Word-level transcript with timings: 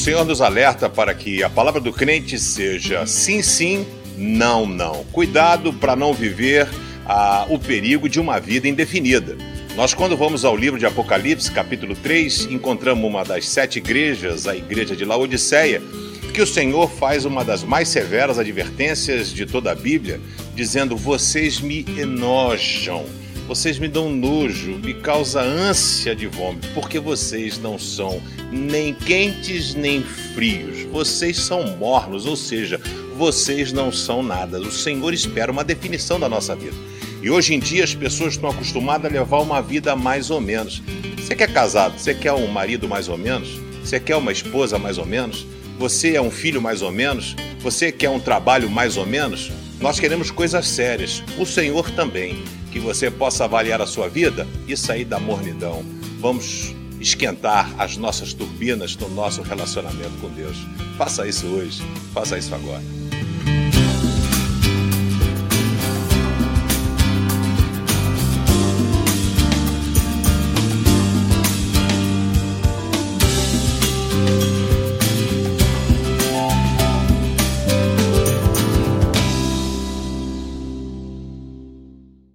Senhor 0.00 0.24
nos 0.24 0.40
alerta 0.40 0.88
para 0.88 1.12
que 1.12 1.42
a 1.42 1.50
palavra 1.50 1.78
do 1.78 1.92
crente 1.92 2.38
seja 2.38 3.04
sim, 3.04 3.42
sim, 3.42 3.86
não, 4.16 4.64
não. 4.64 5.04
Cuidado 5.12 5.74
para 5.74 5.94
não 5.94 6.14
viver 6.14 6.66
ah, 7.04 7.44
o 7.50 7.58
perigo 7.58 8.08
de 8.08 8.18
uma 8.18 8.40
vida 8.40 8.66
indefinida. 8.66 9.36
Nós, 9.76 9.92
quando 9.92 10.16
vamos 10.16 10.42
ao 10.42 10.56
livro 10.56 10.78
de 10.78 10.86
Apocalipse, 10.86 11.52
capítulo 11.52 11.94
3, 11.94 12.46
encontramos 12.46 13.04
uma 13.04 13.22
das 13.26 13.46
sete 13.46 13.76
igrejas, 13.76 14.48
a 14.48 14.56
igreja 14.56 14.96
de 14.96 15.04
Laodiceia, 15.04 15.82
que 16.32 16.40
o 16.40 16.46
Senhor 16.46 16.90
faz 16.90 17.26
uma 17.26 17.44
das 17.44 17.62
mais 17.62 17.86
severas 17.86 18.38
advertências 18.38 19.30
de 19.30 19.44
toda 19.44 19.70
a 19.70 19.74
Bíblia, 19.74 20.18
dizendo: 20.54 20.96
Vocês 20.96 21.60
me 21.60 21.84
enojam 21.98 23.04
vocês 23.50 23.80
me 23.80 23.88
dão 23.88 24.08
nojo, 24.08 24.78
me 24.78 24.94
causa 24.94 25.42
ânsia 25.42 26.14
de 26.14 26.28
vômito, 26.28 26.68
porque 26.72 27.00
vocês 27.00 27.58
não 27.58 27.80
são 27.80 28.22
nem 28.52 28.94
quentes 28.94 29.74
nem 29.74 30.04
frios. 30.04 30.84
Vocês 30.84 31.36
são 31.36 31.76
mornos, 31.76 32.26
ou 32.26 32.36
seja, 32.36 32.80
vocês 33.16 33.72
não 33.72 33.90
são 33.90 34.22
nada. 34.22 34.60
O 34.60 34.70
Senhor 34.70 35.12
espera 35.12 35.50
uma 35.50 35.64
definição 35.64 36.20
da 36.20 36.28
nossa 36.28 36.54
vida. 36.54 36.76
E 37.20 37.28
hoje 37.28 37.52
em 37.52 37.58
dia 37.58 37.82
as 37.82 37.92
pessoas 37.92 38.34
estão 38.34 38.50
acostumadas 38.50 39.10
a 39.10 39.14
levar 39.14 39.40
uma 39.40 39.60
vida 39.60 39.96
mais 39.96 40.30
ou 40.30 40.40
menos. 40.40 40.80
Você 41.16 41.34
quer 41.34 41.52
casado? 41.52 41.98
Você 41.98 42.14
quer 42.14 42.32
um 42.32 42.46
marido 42.46 42.88
mais 42.88 43.08
ou 43.08 43.18
menos? 43.18 43.58
Você 43.82 43.98
quer 43.98 44.14
uma 44.14 44.30
esposa 44.30 44.78
mais 44.78 44.96
ou 44.96 45.04
menos? 45.04 45.44
Você 45.76 46.14
é 46.14 46.22
um 46.22 46.30
filho 46.30 46.62
mais 46.62 46.82
ou 46.82 46.92
menos? 46.92 47.34
Você 47.62 47.90
quer 47.90 48.10
um 48.10 48.20
trabalho 48.20 48.70
mais 48.70 48.96
ou 48.96 49.04
menos? 49.04 49.50
Nós 49.80 49.98
queremos 49.98 50.30
coisas 50.30 50.68
sérias. 50.68 51.22
O 51.38 51.46
Senhor 51.46 51.90
também 51.92 52.44
que 52.70 52.78
você 52.78 53.10
possa 53.10 53.44
avaliar 53.44 53.80
a 53.80 53.86
sua 53.86 54.08
vida 54.08 54.46
e 54.68 54.76
sair 54.76 55.04
da 55.04 55.18
mornidão. 55.18 55.82
Vamos 56.20 56.74
esquentar 57.00 57.74
as 57.78 57.96
nossas 57.96 58.34
turbinas 58.34 58.94
no 58.96 59.08
nosso 59.08 59.40
relacionamento 59.40 60.12
com 60.20 60.28
Deus. 60.28 60.56
Faça 60.98 61.26
isso 61.26 61.46
hoje, 61.46 61.82
faça 62.12 62.36
isso 62.36 62.54
agora. 62.54 62.99